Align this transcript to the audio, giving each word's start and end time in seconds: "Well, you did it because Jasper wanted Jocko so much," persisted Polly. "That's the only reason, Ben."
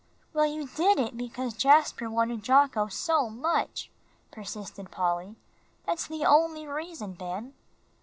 "Well, 0.33 0.47
you 0.47 0.67
did 0.69 0.97
it 0.97 1.15
because 1.15 1.53
Jasper 1.53 2.09
wanted 2.09 2.41
Jocko 2.41 2.87
so 2.87 3.29
much," 3.29 3.91
persisted 4.31 4.89
Polly. 4.89 5.35
"That's 5.85 6.07
the 6.07 6.25
only 6.25 6.65
reason, 6.65 7.13
Ben." 7.13 7.53